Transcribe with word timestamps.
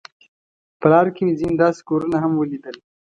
په 0.79 0.85
لار 0.91 1.07
کې 1.15 1.21
مې 1.25 1.33
ځینې 1.39 1.55
داسې 1.63 1.81
کورونه 1.89 2.17
هم 2.23 2.31
ولیدل. 2.35 2.75